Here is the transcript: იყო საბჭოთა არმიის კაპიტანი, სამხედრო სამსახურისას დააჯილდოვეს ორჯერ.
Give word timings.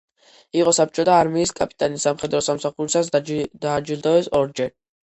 იყო 0.61 0.71
საბჭოთა 0.77 1.17
არმიის 1.25 1.53
კაპიტანი, 1.61 2.01
სამხედრო 2.09 2.43
სამსახურისას 2.49 3.17
დააჯილდოვეს 3.21 4.35
ორჯერ. 4.43 4.79